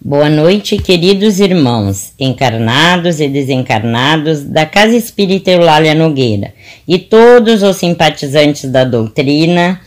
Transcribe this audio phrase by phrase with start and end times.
[0.00, 6.54] Boa noite, queridos irmãos, encarnados e desencarnados da Casa Espírita Eulália Nogueira
[6.86, 9.80] e todos os simpatizantes da doutrina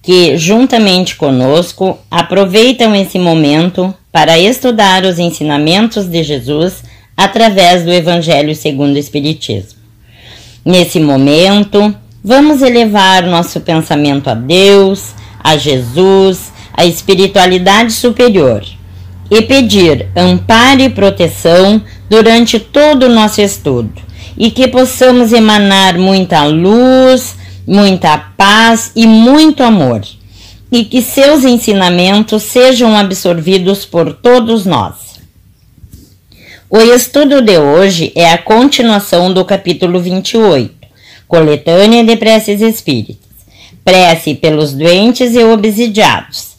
[0.00, 6.84] que, juntamente conosco, aproveitam esse momento para estudar os ensinamentos de Jesus
[7.16, 9.80] através do Evangelho segundo o Espiritismo.
[10.64, 11.92] Nesse momento,
[12.22, 15.12] vamos elevar nosso pensamento a Deus,
[15.42, 18.62] a Jesus, a espiritualidade superior
[19.30, 23.92] e pedir amparo e proteção durante todo o nosso estudo.
[24.36, 27.34] E que possamos emanar muita luz,
[27.66, 30.02] muita paz e muito amor.
[30.70, 35.06] E que seus ensinamentos sejam absorvidos por todos nós.
[36.68, 40.74] O estudo de hoje é a continuação do capítulo 28,
[41.28, 43.24] Coletânea de Preces Espíritas,
[43.84, 46.55] Prece pelos doentes e obsidiados,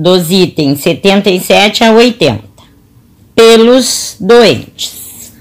[0.00, 2.40] dos itens 77 a 80.
[3.34, 5.32] Pelos doentes.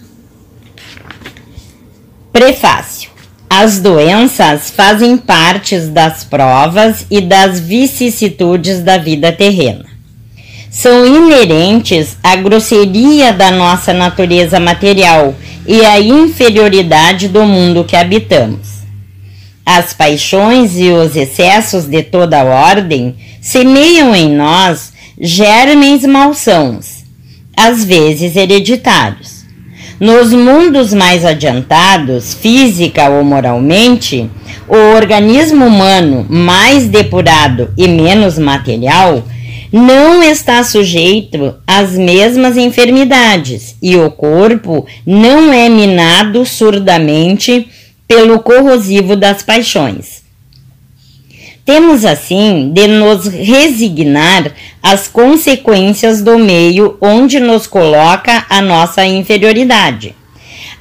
[2.33, 3.11] Prefácio.
[3.47, 9.85] As doenças fazem parte das provas e das vicissitudes da vida terrena.
[10.71, 15.35] São inerentes à grosseria da nossa natureza material
[15.67, 18.76] e à inferioridade do mundo que habitamos.
[19.69, 27.03] As paixões e os excessos de toda ordem semeiam em nós germens malsãos,
[27.53, 29.45] às vezes hereditários.
[29.99, 34.29] Nos mundos mais adiantados, física ou moralmente,
[34.69, 39.21] o organismo humano mais depurado e menos material
[39.69, 47.67] não está sujeito às mesmas enfermidades e o corpo não é minado surdamente
[48.07, 50.23] pelo corrosivo das paixões.
[51.65, 60.15] Temos assim de nos resignar às consequências do meio onde nos coloca a nossa inferioridade,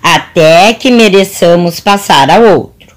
[0.01, 2.95] até que mereçamos passar a outro.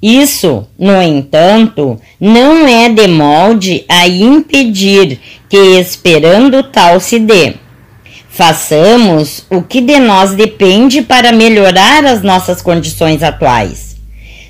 [0.00, 7.54] Isso, no entanto, não é de molde a impedir que, esperando tal se dê,
[8.34, 13.94] façamos o que de nós depende para melhorar as nossas condições atuais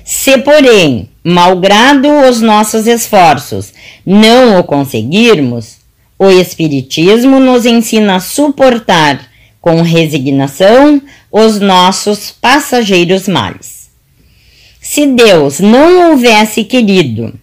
[0.05, 3.73] se, porém, malgrado os nossos esforços,
[4.05, 5.77] não o conseguirmos,
[6.17, 9.19] o Espiritismo nos ensina a suportar
[9.59, 13.89] com resignação os nossos passageiros males.
[14.79, 17.33] Se Deus não houvesse querido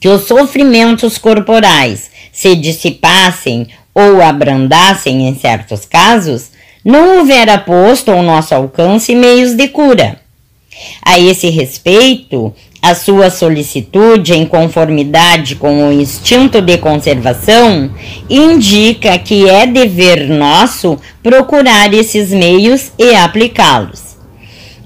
[0.00, 6.50] que os sofrimentos corporais se dissipassem ou abrandassem em certos casos,
[6.84, 10.26] não houvera posto ao nosso alcance meios de cura
[11.02, 17.90] a esse respeito, a sua solicitude em conformidade com o instinto de conservação
[18.28, 24.16] indica que é dever nosso procurar esses meios e aplicá-los.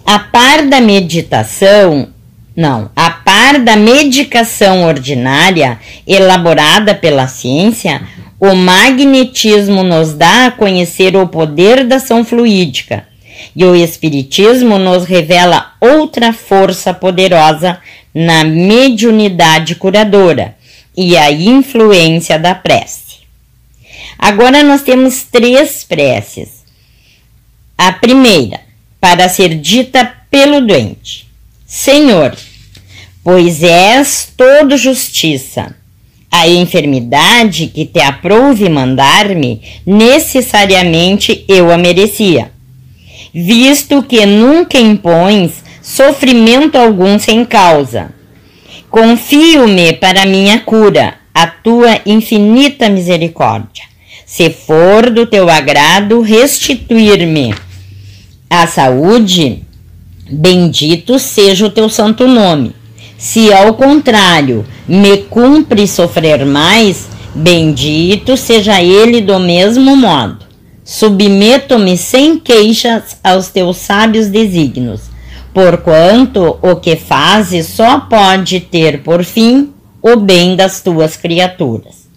[0.07, 2.09] A par da meditação,
[2.57, 8.03] não, a par da medicação ordinária elaborada pela ciência,
[8.41, 13.07] o magnetismo nos dá a conhecer o poder da ação fluídica
[13.55, 17.79] e o Espiritismo nos revela outra força poderosa
[18.15, 20.57] na mediunidade curadora
[20.97, 23.21] e a influência da prece.
[24.19, 26.65] Agora nós temos três preces.
[27.77, 28.61] A primeira,
[28.99, 31.27] para ser dita pelo doente:
[31.67, 32.35] Senhor,
[33.23, 35.75] pois és todo justiça.
[36.31, 42.53] A enfermidade que te aprouve mandar-me, necessariamente eu a merecia
[43.33, 48.13] visto que nunca impões sofrimento algum sem causa.
[48.91, 53.85] Confio-me para minha cura, a tua infinita misericórdia.
[54.27, 57.55] Se for do teu agrado restituir-me
[58.49, 59.63] a saúde,
[60.29, 62.75] bendito seja o teu santo nome.
[63.21, 70.39] Se ao contrário me cumpre sofrer mais, bendito seja ele do mesmo modo.
[70.83, 75.03] Submeto-me sem queixas aos teus sábios desígnios,
[75.53, 82.09] porquanto o que fazes só pode ter por fim o bem das tuas criaturas.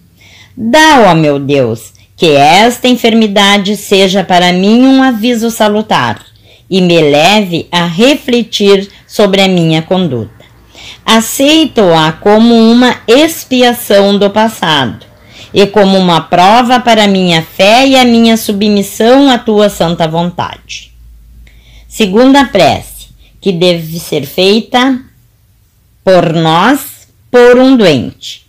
[0.56, 6.24] Dá, ó meu Deus, que esta enfermidade seja para mim um aviso salutar
[6.70, 10.43] e me leve a refletir sobre a minha conduta.
[11.06, 15.06] Aceito-a como uma expiação do passado
[15.54, 20.92] e como uma prova para minha fé e a minha submissão à tua santa vontade.
[21.88, 23.10] Segunda prece,
[23.40, 25.00] que deve ser feita
[26.04, 28.46] por nós, por um doente.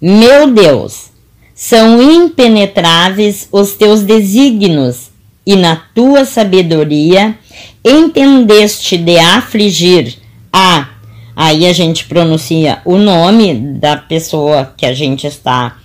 [0.00, 1.10] Meu Deus,
[1.54, 5.10] São impenetráveis os teus desígnios,
[5.46, 7.38] e na tua sabedoria
[7.84, 10.18] entendeste de afligir
[10.52, 10.88] a.
[11.36, 15.78] Aí a gente pronuncia o nome da pessoa que a gente está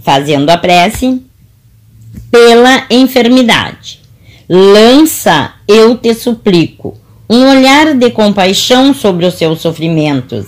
[0.00, 1.22] fazendo a prece
[2.30, 4.00] pela enfermidade.
[4.48, 6.96] Lança, eu te suplico,
[7.28, 10.46] um olhar de compaixão sobre os seus sofrimentos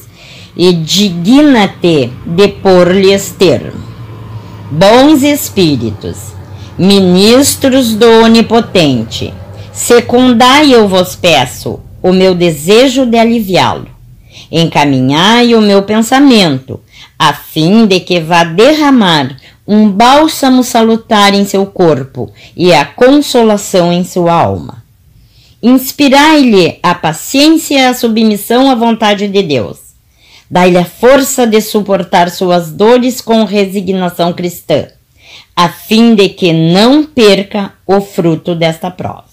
[0.57, 3.85] e digna-te de pôr-lhes termo.
[4.71, 6.17] Bons espíritos,
[6.79, 9.33] ministros do Onipotente,
[9.73, 13.96] secundai, eu vos peço, o meu desejo de aliviá-lo.
[14.51, 16.81] Encaminhai o meu pensamento,
[17.19, 23.93] a fim de que vá derramar um bálsamo salutar em seu corpo e a consolação
[23.93, 24.85] em sua alma.
[25.63, 29.79] Inspirai-lhe a paciência e a submissão à vontade de Deus.
[30.49, 34.87] Dai-lhe a força de suportar suas dores com resignação cristã,
[35.57, 39.25] a fim de que não perca o fruto desta prova.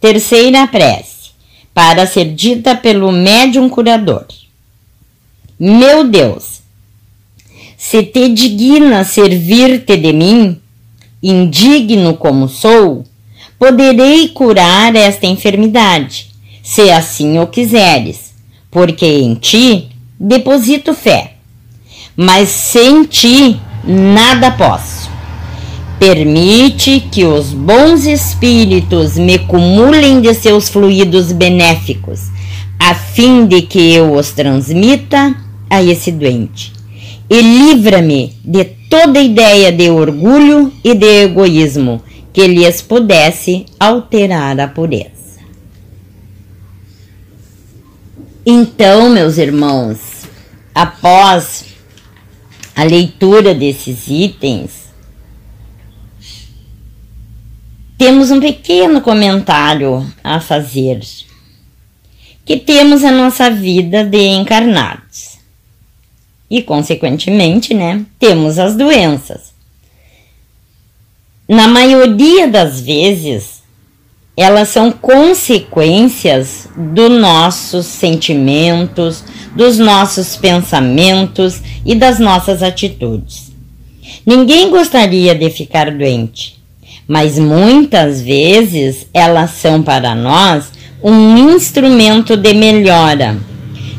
[0.00, 1.15] Terceira prece,
[1.76, 4.24] para ser dita pelo médium curador.
[5.60, 6.62] Meu Deus,
[7.76, 10.58] se te digna servir-te de mim,
[11.22, 13.04] indigno como sou,
[13.58, 16.30] poderei curar esta enfermidade,
[16.62, 18.32] se assim o quiseres,
[18.70, 21.34] porque em ti deposito fé.
[22.16, 25.10] Mas sem ti nada posso.
[25.98, 32.30] Permite que os bons espíritos me cumulem de seus fluidos benéficos,
[32.78, 35.34] a fim de que eu os transmita
[35.70, 36.76] a esse doente
[37.28, 42.02] e livra-me de toda ideia de orgulho e de egoísmo
[42.32, 45.40] que lhes pudesse alterar a pureza.
[48.44, 49.98] Então, meus irmãos,
[50.72, 51.64] após
[52.76, 54.85] a leitura desses itens,
[57.98, 61.00] temos um pequeno comentário a fazer,
[62.44, 65.38] que temos a nossa vida de encarnados
[66.50, 69.54] e, consequentemente, né, temos as doenças.
[71.48, 73.62] Na maioria das vezes,
[74.36, 83.52] elas são consequências dos nossos sentimentos, dos nossos pensamentos e das nossas atitudes.
[84.26, 86.55] Ninguém gostaria de ficar doente,
[87.06, 90.72] mas muitas vezes elas são para nós
[91.02, 93.38] um instrumento de melhora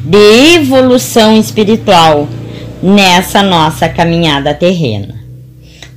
[0.03, 2.29] de evolução espiritual
[2.81, 5.15] nessa nossa caminhada terrena.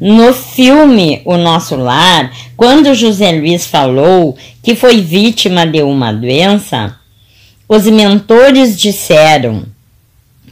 [0.00, 6.96] No filme O Nosso Lar, quando José Luiz falou que foi vítima de uma doença,
[7.68, 9.64] os mentores disseram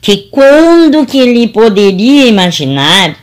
[0.00, 3.16] que quando que ele poderia imaginar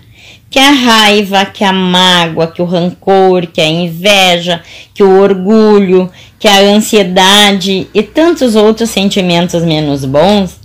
[0.55, 4.63] que a raiva, que a mágoa, que o rancor, que a inveja,
[4.93, 6.09] que o orgulho,
[6.39, 10.57] que a ansiedade e tantos outros sentimentos menos bons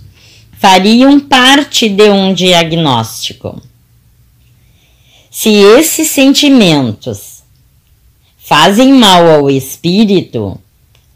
[0.53, 3.61] fariam parte de um diagnóstico.
[5.29, 7.43] Se esses sentimentos
[8.37, 10.57] fazem mal ao espírito,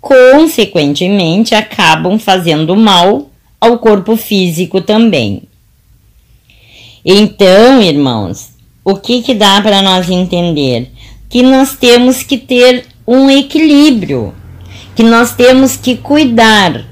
[0.01, 5.43] consequentemente acabam fazendo mal ao corpo físico também.
[7.05, 8.54] Então, irmãos,
[8.85, 10.91] o que, que dá para nós entender?
[11.27, 14.31] Que nós temos que ter um equilíbrio
[14.95, 16.85] que nós temos que cuidar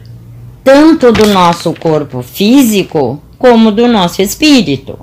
[0.64, 5.00] tanto do nosso corpo físico como do nosso espírito.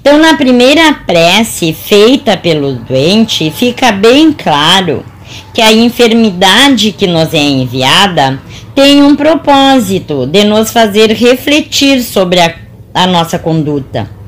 [0.00, 5.04] Então, na primeira prece feita pelo doente, fica bem claro
[5.52, 8.40] que a enfermidade que nos é enviada
[8.74, 12.54] tem um propósito de nos fazer refletir sobre a,
[12.94, 14.19] a nossa conduta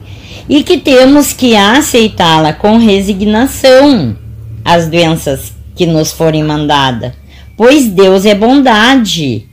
[0.49, 4.17] e que temos que aceitá-la com resignação,
[4.65, 7.13] as doenças que nos forem mandadas
[7.57, 9.47] pois Deus é bondade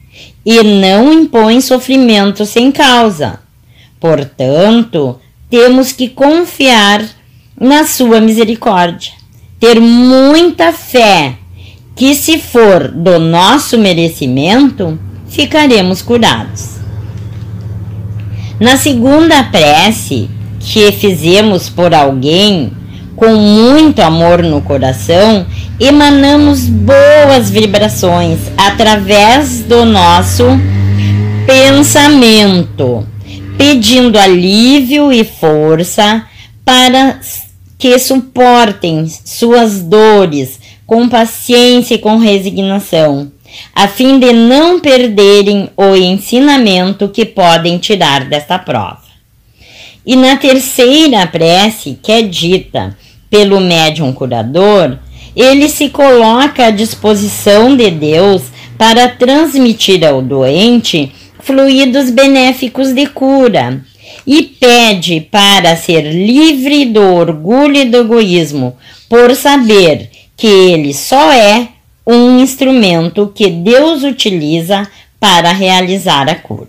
[0.46, 3.40] e não impõe sofrimento sem causa.
[4.00, 5.20] Portanto,
[5.50, 7.06] temos que confiar
[7.60, 9.12] na sua misericórdia,
[9.60, 11.36] ter muita fé
[11.96, 16.80] que, se for do nosso merecimento, ficaremos curados.
[18.60, 20.30] Na segunda prece
[20.60, 22.72] que fizemos por alguém
[23.16, 25.46] com muito amor no coração,
[25.78, 30.46] emanamos boas vibrações através do nosso
[31.46, 33.06] pensamento,
[33.58, 36.26] pedindo alívio e força
[36.64, 37.20] para
[37.78, 43.32] que suportem suas dores com paciência e com resignação,
[43.76, 49.09] a fim de não perderem o ensinamento que podem tirar desta prova.
[50.06, 52.98] E na terceira prece, que é dita
[53.30, 54.98] pelo médium curador,
[55.36, 58.44] ele se coloca à disposição de Deus
[58.78, 63.84] para transmitir ao doente fluidos benéficos de cura
[64.26, 68.76] e pede para ser livre do orgulho e do egoísmo,
[69.08, 71.70] por saber que ele só é
[72.06, 74.88] um instrumento que Deus utiliza
[75.20, 76.68] para realizar a cura.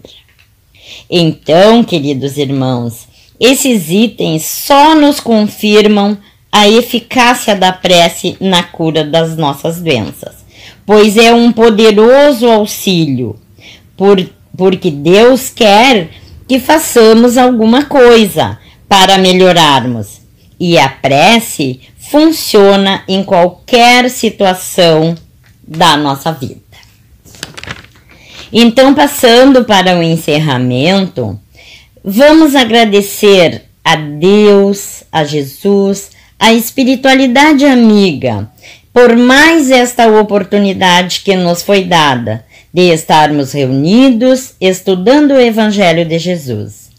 [1.09, 3.10] Então, queridos irmãos,
[3.41, 6.19] esses itens só nos confirmam
[6.53, 10.45] a eficácia da prece na cura das nossas doenças,
[10.85, 13.37] pois é um poderoso auxílio,
[13.97, 14.23] por,
[14.57, 16.11] porque Deus quer
[16.47, 20.21] que façamos alguma coisa para melhorarmos.
[20.59, 25.15] E a prece funciona em qualquer situação
[25.67, 26.61] da nossa vida.
[28.53, 31.39] Então, passando para o encerramento,
[32.05, 38.51] vamos agradecer a Deus, a Jesus, a espiritualidade amiga,
[38.93, 46.19] por mais esta oportunidade que nos foi dada de estarmos reunidos estudando o Evangelho de
[46.19, 46.91] Jesus.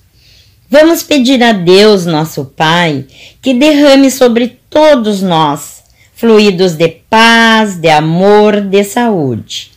[0.69, 3.05] Vamos pedir a Deus, nosso Pai,
[3.41, 5.81] que derrame sobre todos nós
[6.13, 9.71] fluidos de paz, de amor, de saúde.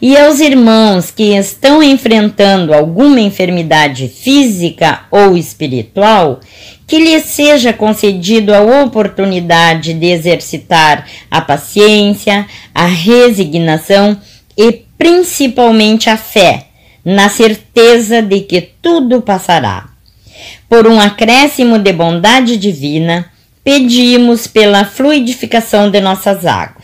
[0.00, 6.40] E aos irmãos que estão enfrentando alguma enfermidade física ou espiritual,
[6.86, 14.18] que lhes seja concedido a oportunidade de exercitar a paciência, a resignação
[14.56, 16.66] e principalmente a fé,
[17.04, 19.88] na certeza de que tudo passará.
[20.68, 23.30] Por um acréscimo de bondade divina,
[23.62, 26.79] pedimos pela fluidificação de nossas águas,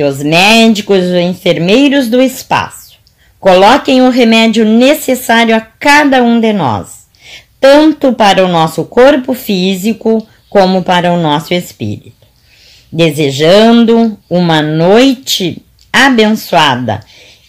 [0.00, 2.94] que os médicos e enfermeiros do espaço
[3.38, 7.06] coloquem o remédio necessário a cada um de nós,
[7.60, 12.26] tanto para o nosso corpo físico como para o nosso espírito.
[12.90, 17.00] Desejando uma noite abençoada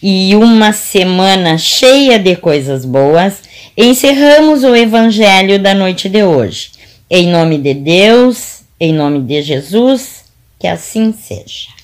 [0.02, 3.40] e uma semana cheia de coisas boas,
[3.74, 6.72] encerramos o Evangelho da noite de hoje.
[7.08, 10.24] Em nome de Deus, em nome de Jesus,
[10.58, 11.81] que assim seja.